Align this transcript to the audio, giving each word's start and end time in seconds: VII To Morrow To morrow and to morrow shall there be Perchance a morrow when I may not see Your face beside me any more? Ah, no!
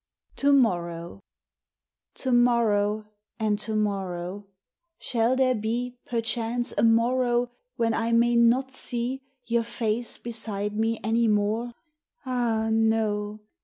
VII 0.31 0.35
To 0.37 0.53
Morrow 0.53 1.21
To 2.15 2.31
morrow 2.31 3.05
and 3.39 3.59
to 3.59 3.75
morrow 3.75 4.47
shall 4.97 5.35
there 5.35 5.53
be 5.53 5.99
Perchance 6.07 6.73
a 6.75 6.81
morrow 6.81 7.51
when 7.75 7.93
I 7.93 8.11
may 8.11 8.35
not 8.35 8.71
see 8.71 9.21
Your 9.45 9.61
face 9.61 10.17
beside 10.17 10.75
me 10.75 10.99
any 11.03 11.27
more? 11.27 11.73
Ah, 12.25 12.69
no! 12.71 13.41